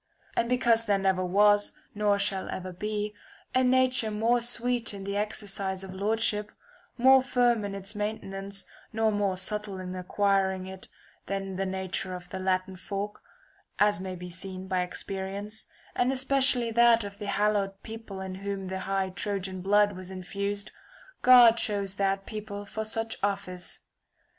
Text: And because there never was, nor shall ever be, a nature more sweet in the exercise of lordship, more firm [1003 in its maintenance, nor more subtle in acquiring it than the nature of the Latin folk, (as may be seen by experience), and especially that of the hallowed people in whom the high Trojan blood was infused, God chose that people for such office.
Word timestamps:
And 0.35 0.49
because 0.49 0.87
there 0.87 0.97
never 0.97 1.23
was, 1.23 1.73
nor 1.93 2.17
shall 2.17 2.49
ever 2.49 2.73
be, 2.73 3.13
a 3.53 3.63
nature 3.63 4.09
more 4.09 4.41
sweet 4.41 4.95
in 4.95 5.03
the 5.03 5.15
exercise 5.15 5.83
of 5.83 5.93
lordship, 5.93 6.51
more 6.97 7.21
firm 7.21 7.61
[1003 7.61 7.65
in 7.67 7.75
its 7.75 7.93
maintenance, 7.93 8.65
nor 8.91 9.11
more 9.11 9.37
subtle 9.37 9.77
in 9.79 9.93
acquiring 9.95 10.65
it 10.65 10.87
than 11.27 11.55
the 11.55 11.67
nature 11.67 12.15
of 12.15 12.29
the 12.31 12.39
Latin 12.39 12.75
folk, 12.75 13.21
(as 13.77 13.99
may 14.01 14.15
be 14.15 14.31
seen 14.31 14.67
by 14.67 14.81
experience), 14.81 15.67
and 15.95 16.11
especially 16.11 16.71
that 16.71 17.03
of 17.03 17.19
the 17.19 17.27
hallowed 17.27 17.83
people 17.83 18.21
in 18.21 18.33
whom 18.33 18.69
the 18.69 18.79
high 18.79 19.11
Trojan 19.11 19.61
blood 19.61 19.91
was 19.95 20.09
infused, 20.09 20.71
God 21.21 21.57
chose 21.57 21.97
that 21.97 22.25
people 22.25 22.65
for 22.65 22.83
such 22.83 23.17
office. 23.21 23.81